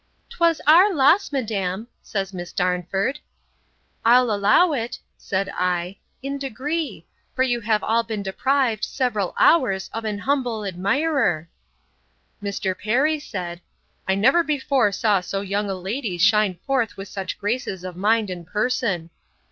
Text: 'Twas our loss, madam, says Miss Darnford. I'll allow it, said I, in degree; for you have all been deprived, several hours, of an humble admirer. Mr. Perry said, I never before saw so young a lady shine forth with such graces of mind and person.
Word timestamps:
'Twas 0.31 0.59
our 0.65 0.91
loss, 0.91 1.31
madam, 1.31 1.87
says 2.01 2.33
Miss 2.33 2.51
Darnford. 2.51 3.19
I'll 4.03 4.31
allow 4.31 4.71
it, 4.73 4.97
said 5.15 5.53
I, 5.53 5.97
in 6.23 6.39
degree; 6.39 7.05
for 7.35 7.43
you 7.43 7.61
have 7.61 7.83
all 7.83 8.01
been 8.01 8.23
deprived, 8.23 8.83
several 8.83 9.35
hours, 9.37 9.91
of 9.93 10.03
an 10.03 10.17
humble 10.17 10.65
admirer. 10.65 11.49
Mr. 12.41 12.75
Perry 12.75 13.19
said, 13.19 13.61
I 14.07 14.15
never 14.15 14.41
before 14.43 14.91
saw 14.91 15.21
so 15.21 15.41
young 15.41 15.69
a 15.69 15.75
lady 15.75 16.17
shine 16.17 16.57
forth 16.65 16.97
with 16.97 17.07
such 17.07 17.37
graces 17.37 17.83
of 17.83 17.95
mind 17.95 18.31
and 18.31 18.47
person. 18.47 19.11